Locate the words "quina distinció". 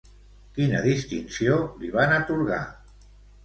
0.55-1.59